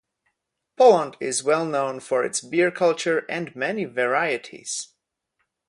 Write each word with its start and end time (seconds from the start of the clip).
Poland 0.77 1.15
is 1.19 1.43
well 1.43 1.63
known 1.63 1.99
for 1.99 2.23
its 2.23 2.41
beer 2.41 2.71
culture 2.71 3.23
and 3.29 3.55
many 3.55 3.85
varieties. 3.85 4.95